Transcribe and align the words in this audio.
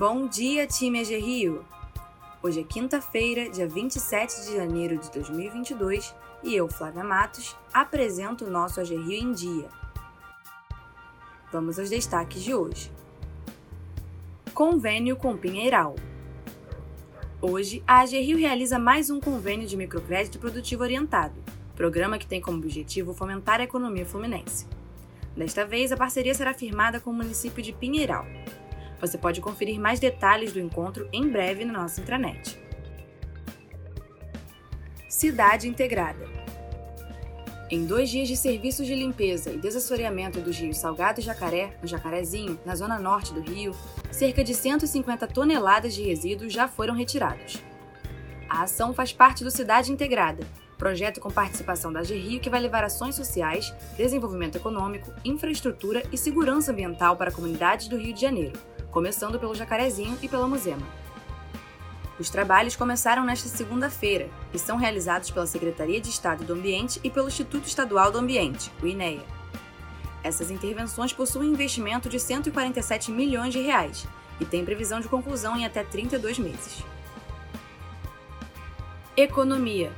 Bom 0.00 0.26
dia, 0.26 0.66
time 0.66 0.98
AG 0.98 1.14
Rio! 1.18 1.62
Hoje 2.42 2.60
é 2.60 2.64
quinta-feira, 2.64 3.50
dia 3.50 3.68
27 3.68 4.46
de 4.46 4.56
janeiro 4.56 4.96
de 4.96 5.10
2022 5.10 6.14
e 6.42 6.54
eu, 6.54 6.66
Flávia 6.68 7.04
Matos, 7.04 7.54
apresento 7.70 8.46
o 8.46 8.50
nosso 8.50 8.80
AG 8.80 8.96
Rio 8.96 9.12
em 9.12 9.30
Dia. 9.30 9.68
Vamos 11.52 11.78
aos 11.78 11.90
destaques 11.90 12.42
de 12.42 12.54
hoje. 12.54 12.90
Convênio 14.54 15.16
com 15.16 15.36
Pinheiral. 15.36 15.94
Hoje, 17.38 17.84
a 17.86 18.00
AG 18.00 18.18
Rio 18.20 18.38
realiza 18.38 18.78
mais 18.78 19.10
um 19.10 19.20
convênio 19.20 19.68
de 19.68 19.76
microcrédito 19.76 20.38
produtivo 20.38 20.82
orientado, 20.82 21.34
programa 21.76 22.16
que 22.16 22.26
tem 22.26 22.40
como 22.40 22.56
objetivo 22.56 23.12
fomentar 23.12 23.60
a 23.60 23.64
economia 23.64 24.06
fluminense. 24.06 24.66
Desta 25.36 25.66
vez, 25.66 25.92
a 25.92 25.96
parceria 25.98 26.32
será 26.32 26.54
firmada 26.54 26.98
com 26.98 27.10
o 27.10 27.14
município 27.14 27.62
de 27.62 27.74
Pinheiral. 27.74 28.24
Você 29.00 29.16
pode 29.16 29.40
conferir 29.40 29.80
mais 29.80 29.98
detalhes 29.98 30.52
do 30.52 30.60
encontro 30.60 31.08
em 31.12 31.28
breve 31.28 31.64
na 31.64 31.72
nossa 31.72 32.00
intranet. 32.00 32.58
Cidade 35.08 35.68
Integrada. 35.68 36.28
Em 37.70 37.86
dois 37.86 38.10
dias 38.10 38.26
de 38.26 38.36
serviços 38.36 38.86
de 38.86 38.94
limpeza 38.94 39.50
e 39.50 39.58
desassoreamento 39.58 40.40
dos 40.40 40.58
rios 40.58 40.78
Salgado 40.78 41.20
e 41.20 41.22
Jacaré, 41.22 41.78
no 41.80 41.86
Jacarezinho, 41.86 42.58
na 42.66 42.74
zona 42.74 42.98
norte 42.98 43.32
do 43.32 43.40
Rio, 43.40 43.74
cerca 44.10 44.42
de 44.42 44.52
150 44.54 45.26
toneladas 45.28 45.94
de 45.94 46.02
resíduos 46.02 46.52
já 46.52 46.66
foram 46.66 46.94
retirados. 46.94 47.62
A 48.48 48.62
ação 48.62 48.92
faz 48.92 49.12
parte 49.12 49.44
do 49.44 49.50
Cidade 49.50 49.92
Integrada, 49.92 50.44
projeto 50.76 51.20
com 51.20 51.30
participação 51.30 51.92
da 51.92 52.02
GRIO 52.02 52.40
que 52.40 52.50
vai 52.50 52.58
levar 52.58 52.82
ações 52.82 53.14
sociais, 53.14 53.72
desenvolvimento 53.96 54.56
econômico, 54.56 55.12
infraestrutura 55.24 56.02
e 56.10 56.18
segurança 56.18 56.72
ambiental 56.72 57.16
para 57.16 57.30
comunidades 57.30 57.86
do 57.86 57.96
Rio 57.96 58.12
de 58.12 58.20
Janeiro, 58.20 58.58
começando 58.90 59.38
pelo 59.38 59.54
Jacarezinho 59.54 60.18
e 60.20 60.28
pela 60.28 60.48
Musema. 60.48 60.86
Os 62.18 62.28
trabalhos 62.28 62.76
começaram 62.76 63.24
nesta 63.24 63.48
segunda-feira 63.48 64.28
e 64.52 64.58
são 64.58 64.76
realizados 64.76 65.30
pela 65.30 65.46
Secretaria 65.46 66.00
de 66.00 66.10
Estado 66.10 66.44
do 66.44 66.52
Ambiente 66.52 67.00
e 67.02 67.08
pelo 67.08 67.28
Instituto 67.28 67.66
Estadual 67.66 68.12
do 68.12 68.18
Ambiente, 68.18 68.70
o 68.82 68.86
INEA. 68.86 69.24
Essas 70.22 70.50
intervenções 70.50 71.14
possuem 71.14 71.50
investimento 71.50 72.10
de 72.10 72.20
147 72.20 73.10
milhões 73.10 73.54
de 73.54 73.60
reais 73.60 74.06
e 74.38 74.44
têm 74.44 74.64
previsão 74.64 75.00
de 75.00 75.08
conclusão 75.08 75.56
em 75.56 75.64
até 75.64 75.82
32 75.82 76.38
meses. 76.38 76.84
Economia 79.16 79.92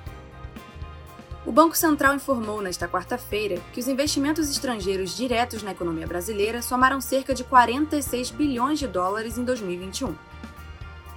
o 1.45 1.51
Banco 1.51 1.77
Central 1.77 2.15
informou 2.15 2.63
nesta 2.63 2.87
quarta-feira 2.87 3.61
que 3.73 3.81
os 3.81 3.89
investimentos 3.89 4.49
estrangeiros 4.49 5.17
diretos 5.17 5.63
na 5.63 5.73
economia 5.73 6.07
brasileira 6.07 6.63
somaram 6.63 7.01
cerca 7.01 7.35
de 7.35 7.43
46 7.43 8.31
bilhões 8.31 8.79
de 8.79 8.87
dólares 8.87 9.37
em 9.37 9.45
2021. 9.45 10.15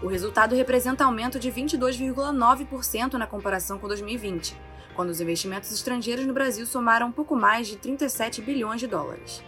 O 0.02 0.08
resultado 0.08 0.56
representa 0.56 1.06
aumento 1.06 1.38
de 1.38 1.52
22,9% 1.52 3.14
na 3.14 3.28
comparação 3.28 3.78
com 3.78 3.88
2020, 3.88 4.58
quando 4.96 5.10
os 5.10 5.22
investimentos 5.22 5.72
estrangeiros 5.72 6.26
no 6.26 6.34
Brasil 6.34 6.66
somaram 6.66 7.12
pouco 7.12 7.36
mais 7.36 7.68
de 7.68 7.76
37 7.76 8.42
bilhões 8.42 8.80
de 8.80 8.88
dólares. 8.88 9.44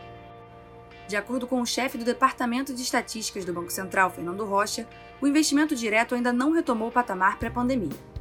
De 1.07 1.15
acordo 1.15 1.47
com 1.47 1.59
o 1.59 1.65
chefe 1.65 1.97
do 1.97 2.05
Departamento 2.05 2.71
de 2.71 2.83
Estatísticas 2.83 3.45
do 3.45 3.53
Banco 3.53 3.71
Central, 3.71 4.11
Fernando 4.11 4.45
Rocha, 4.45 4.87
o 5.19 5.27
investimento 5.27 5.75
direto 5.75 6.13
ainda 6.13 6.31
não 6.31 6.51
retomou 6.51 6.89
o 6.89 6.91
patamar 6.91 7.39
pré-pandemia. 7.39 8.16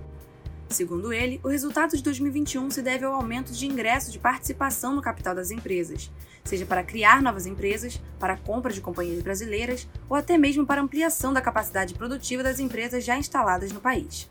Segundo 0.69 1.12
ele, 1.12 1.41
o 1.45 1.48
resultado 1.48 1.97
de 1.97 2.03
2021 2.03 2.70
se 2.70 2.83
deve 2.83 3.05
ao 3.05 3.14
aumento 3.14 3.53
de 3.53 3.67
ingresso 3.67 4.11
de 4.11 4.19
participação 4.19 4.95
no 4.95 5.03
capital 5.03 5.34
das 5.34 5.50
empresas, 5.50 6.11
seja 6.45 6.67
para 6.67 6.83
criar 6.83 7.23
novas 7.23 7.47
empresas, 7.47 8.00
para 8.19 8.36
compra 8.36 8.73
de 8.73 8.81
companhias 8.81 9.23
brasileiras 9.23 9.89
ou 10.08 10.17
até 10.17 10.36
mesmo 10.36 10.67
para 10.67 10.83
ampliação 10.83 11.33
da 11.33 11.40
capacidade 11.40 11.95
produtiva 11.95 12.42
das 12.42 12.58
empresas 12.58 13.05
já 13.05 13.17
instaladas 13.17 13.70
no 13.70 13.80
país. 13.80 14.29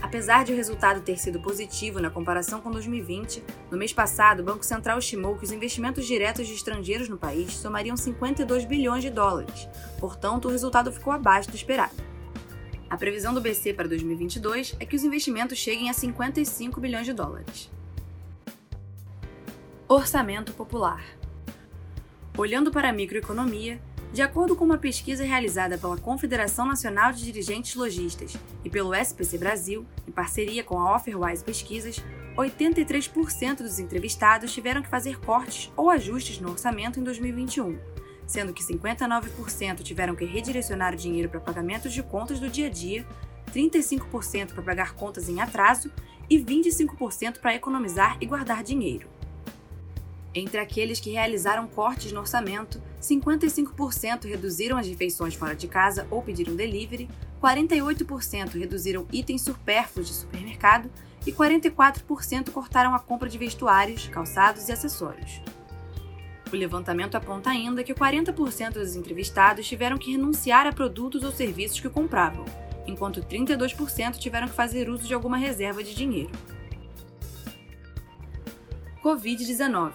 Apesar 0.00 0.44
de 0.44 0.52
o 0.52 0.56
resultado 0.56 1.00
ter 1.00 1.18
sido 1.18 1.40
positivo 1.40 1.98
na 1.98 2.10
comparação 2.10 2.60
com 2.60 2.70
2020, 2.70 3.42
no 3.70 3.76
mês 3.78 3.92
passado 3.92 4.40
o 4.40 4.44
Banco 4.44 4.64
Central 4.64 4.98
estimou 4.98 5.36
que 5.36 5.44
os 5.44 5.52
investimentos 5.52 6.06
diretos 6.06 6.46
de 6.46 6.54
estrangeiros 6.54 7.08
no 7.08 7.16
país 7.16 7.52
somariam 7.54 7.96
52 7.96 8.64
bilhões 8.64 9.02
de 9.02 9.10
dólares, 9.10 9.68
portanto, 9.98 10.46
o 10.46 10.50
resultado 10.50 10.92
ficou 10.92 11.12
abaixo 11.12 11.50
do 11.50 11.56
esperado. 11.56 12.13
A 12.94 12.96
previsão 12.96 13.34
do 13.34 13.40
BC 13.40 13.72
para 13.72 13.88
2022 13.88 14.76
é 14.78 14.86
que 14.86 14.94
os 14.94 15.02
investimentos 15.02 15.58
cheguem 15.58 15.90
a 15.90 15.92
55 15.92 16.80
bilhões 16.80 17.04
de 17.04 17.12
dólares. 17.12 17.68
Orçamento 19.88 20.52
Popular 20.52 21.04
Olhando 22.38 22.70
para 22.70 22.90
a 22.90 22.92
microeconomia, 22.92 23.80
de 24.12 24.22
acordo 24.22 24.54
com 24.54 24.64
uma 24.64 24.78
pesquisa 24.78 25.24
realizada 25.24 25.76
pela 25.76 25.96
Confederação 25.96 26.68
Nacional 26.68 27.12
de 27.12 27.24
Dirigentes 27.24 27.74
Logistas 27.74 28.36
e 28.64 28.70
pelo 28.70 28.94
SPC 28.94 29.38
Brasil, 29.38 29.84
em 30.06 30.12
parceria 30.12 30.62
com 30.62 30.78
a 30.78 30.94
Offerwise 30.94 31.42
Pesquisas, 31.42 32.00
83% 32.36 33.56
dos 33.56 33.80
entrevistados 33.80 34.54
tiveram 34.54 34.82
que 34.82 34.88
fazer 34.88 35.18
cortes 35.18 35.68
ou 35.76 35.90
ajustes 35.90 36.38
no 36.38 36.52
orçamento 36.52 37.00
em 37.00 37.02
2021 37.02 37.76
sendo 38.26 38.52
que 38.52 38.62
59% 38.62 39.82
tiveram 39.82 40.14
que 40.14 40.24
redirecionar 40.24 40.94
o 40.94 40.96
dinheiro 40.96 41.28
para 41.28 41.40
pagamentos 41.40 41.92
de 41.92 42.02
contas 42.02 42.40
do 42.40 42.48
dia 42.48 42.66
a 42.66 42.70
dia, 42.70 43.06
35% 43.52 44.52
para 44.52 44.62
pagar 44.62 44.94
contas 44.94 45.28
em 45.28 45.40
atraso 45.40 45.90
e 46.28 46.38
25% 46.38 47.38
para 47.38 47.54
economizar 47.54 48.16
e 48.20 48.26
guardar 48.26 48.62
dinheiro. 48.62 49.08
Entre 50.34 50.58
aqueles 50.58 50.98
que 50.98 51.12
realizaram 51.12 51.68
cortes 51.68 52.10
no 52.10 52.20
orçamento, 52.20 52.82
55% 53.00 54.24
reduziram 54.24 54.76
as 54.76 54.88
refeições 54.88 55.34
fora 55.34 55.54
de 55.54 55.68
casa 55.68 56.08
ou 56.10 56.22
pediram 56.22 56.56
delivery, 56.56 57.08
48% 57.40 58.58
reduziram 58.58 59.06
itens 59.12 59.42
supérfluos 59.42 60.08
de 60.08 60.14
supermercado 60.14 60.90
e 61.24 61.30
44% 61.30 62.50
cortaram 62.50 62.94
a 62.94 62.98
compra 62.98 63.28
de 63.28 63.38
vestuários, 63.38 64.08
calçados 64.08 64.68
e 64.68 64.72
acessórios. 64.72 65.40
O 66.54 66.56
levantamento 66.56 67.16
aponta 67.16 67.50
ainda 67.50 67.82
que 67.82 67.92
40% 67.92 68.74
dos 68.74 68.94
entrevistados 68.94 69.66
tiveram 69.66 69.98
que 69.98 70.12
renunciar 70.12 70.68
a 70.68 70.72
produtos 70.72 71.24
ou 71.24 71.32
serviços 71.32 71.80
que 71.80 71.88
compravam, 71.88 72.44
enquanto 72.86 73.20
32% 73.20 74.18
tiveram 74.18 74.46
que 74.46 74.54
fazer 74.54 74.88
uso 74.88 75.02
de 75.02 75.12
alguma 75.12 75.36
reserva 75.36 75.82
de 75.82 75.92
dinheiro. 75.92 76.30
Covid-19 79.02 79.94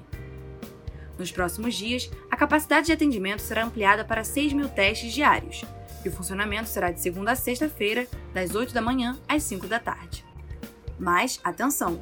Nos 1.17 1.31
próximos 1.31 1.75
dias, 1.75 2.09
a 2.29 2.37
capacidade 2.37 2.87
de 2.87 2.93
atendimento 2.93 3.41
será 3.41 3.63
ampliada 3.63 4.03
para 4.03 4.23
6 4.23 4.53
mil 4.53 4.67
testes 4.69 5.13
diários, 5.13 5.63
e 6.03 6.09
o 6.09 6.11
funcionamento 6.11 6.67
será 6.67 6.91
de 6.91 6.99
segunda 6.99 7.33
a 7.33 7.35
sexta-feira, 7.35 8.07
das 8.33 8.55
8 8.55 8.73
da 8.73 8.81
manhã 8.81 9.19
às 9.27 9.43
5 9.43 9.67
da 9.67 9.79
tarde. 9.79 10.25
Mas, 10.97 11.39
atenção! 11.43 12.01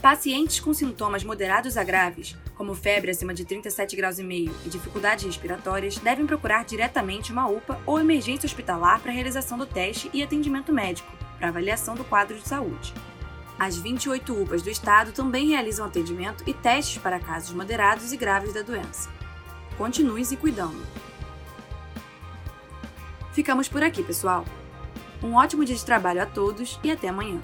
Pacientes 0.00 0.60
com 0.60 0.72
sintomas 0.72 1.22
moderados 1.22 1.76
a 1.76 1.84
graves, 1.84 2.34
como 2.54 2.74
febre 2.74 3.10
acima 3.10 3.34
de 3.34 3.44
37 3.44 3.94
graus 3.94 4.18
e 4.18 4.50
dificuldades 4.64 5.26
respiratórias, 5.26 5.98
devem 5.98 6.26
procurar 6.26 6.64
diretamente 6.64 7.30
uma 7.30 7.46
UPA 7.46 7.78
ou 7.84 8.00
emergência 8.00 8.46
hospitalar 8.46 9.00
para 9.00 9.12
realização 9.12 9.58
do 9.58 9.66
teste 9.66 10.08
e 10.14 10.22
atendimento 10.22 10.72
médico, 10.72 11.12
para 11.38 11.48
avaliação 11.48 11.94
do 11.94 12.04
quadro 12.04 12.38
de 12.38 12.48
saúde. 12.48 12.94
As 13.58 13.76
28 13.76 14.42
UPAs 14.42 14.62
do 14.62 14.70
estado 14.70 15.12
também 15.12 15.48
realizam 15.48 15.84
atendimento 15.84 16.44
e 16.46 16.54
testes 16.54 16.96
para 16.96 17.20
casos 17.20 17.54
moderados 17.54 18.10
e 18.10 18.16
graves 18.16 18.54
da 18.54 18.62
doença. 18.62 19.10
Continue 19.76 20.24
se 20.24 20.38
cuidando. 20.38 20.82
Ficamos 23.34 23.68
por 23.68 23.82
aqui, 23.82 24.02
pessoal. 24.02 24.46
Um 25.22 25.34
ótimo 25.34 25.62
dia 25.62 25.76
de 25.76 25.84
trabalho 25.84 26.22
a 26.22 26.26
todos 26.26 26.80
e 26.82 26.90
até 26.90 27.08
amanhã. 27.08 27.38